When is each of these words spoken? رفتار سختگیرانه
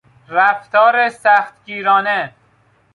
رفتار 0.29 1.09
سختگیرانه 1.09 2.33